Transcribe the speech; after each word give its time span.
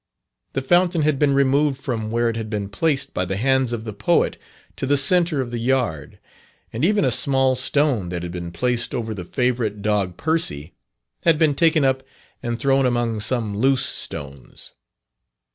The 0.53 0.63
fountain 0.63 1.03
had 1.03 1.19
been 1.19 1.35
removed 1.35 1.79
from 1.79 2.09
where 2.09 2.27
it 2.27 2.35
had 2.35 2.49
been 2.49 2.69
placed 2.69 3.13
by 3.13 3.23
the 3.23 3.37
hands 3.37 3.71
of 3.71 3.83
the 3.83 3.93
Poet 3.93 4.35
to 4.77 4.87
the 4.87 4.97
centre 4.97 5.41
of 5.41 5.51
the 5.51 5.59
yard; 5.59 6.19
and 6.73 6.83
even 6.83 7.05
a 7.05 7.11
small 7.11 7.55
stone 7.55 8.09
that 8.09 8.23
had 8.23 8.31
been 8.31 8.51
placed 8.51 8.95
over 8.95 9.13
the 9.13 9.23
favourite 9.23 9.83
dog 9.83 10.17
"Percy," 10.17 10.73
had 11.21 11.37
been 11.37 11.53
taken 11.53 11.85
up 11.85 12.01
and 12.41 12.57
thrown 12.57 12.87
among 12.87 13.19
some 13.19 13.55
loose 13.55 13.85
stones. 13.85 14.73